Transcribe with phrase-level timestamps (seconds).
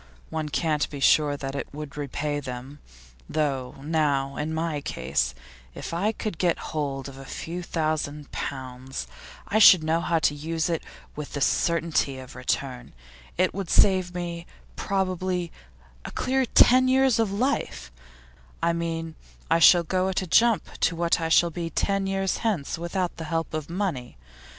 [0.31, 2.79] One can't be sure that it would repay them,
[3.29, 5.35] though Now, in my own case,
[5.75, 9.05] if I could get hold of a few thousand pounds
[9.47, 10.81] I should know how to use it
[11.15, 12.93] with the certainty of return;
[13.37, 15.51] it would save me, probably,
[16.03, 17.91] a clear ten years of life;
[18.63, 19.13] I mean,
[19.51, 23.17] I should go at a jump to what I shall be ten years hence without
[23.17, 24.17] the help of money.